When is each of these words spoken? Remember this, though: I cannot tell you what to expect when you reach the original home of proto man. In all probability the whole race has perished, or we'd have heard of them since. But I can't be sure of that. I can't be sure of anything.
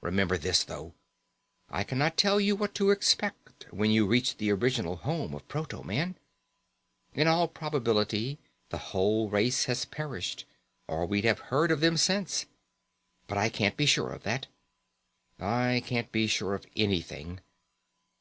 Remember 0.00 0.38
this, 0.38 0.62
though: 0.62 0.94
I 1.70 1.82
cannot 1.82 2.16
tell 2.16 2.40
you 2.40 2.54
what 2.54 2.72
to 2.76 2.90
expect 2.90 3.66
when 3.72 3.90
you 3.90 4.06
reach 4.06 4.36
the 4.36 4.52
original 4.52 4.98
home 4.98 5.34
of 5.34 5.48
proto 5.48 5.82
man. 5.82 6.14
In 7.14 7.26
all 7.26 7.48
probability 7.48 8.38
the 8.68 8.78
whole 8.78 9.28
race 9.28 9.64
has 9.64 9.84
perished, 9.84 10.44
or 10.86 11.04
we'd 11.04 11.24
have 11.24 11.40
heard 11.50 11.72
of 11.72 11.80
them 11.80 11.96
since. 11.96 12.46
But 13.26 13.38
I 13.38 13.48
can't 13.48 13.76
be 13.76 13.86
sure 13.86 14.12
of 14.12 14.22
that. 14.22 14.46
I 15.40 15.82
can't 15.84 16.12
be 16.12 16.28
sure 16.28 16.54
of 16.54 16.64
anything. 16.76 17.40